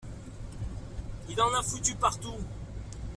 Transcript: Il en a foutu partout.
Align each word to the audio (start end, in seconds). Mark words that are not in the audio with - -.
Il 1.29 1.39
en 1.39 1.53
a 1.53 1.61
foutu 1.61 1.93
partout. 1.93 2.33